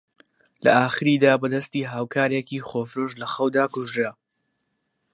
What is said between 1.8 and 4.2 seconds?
هاوکارێکی خۆفرۆش لە خەودا کوژرا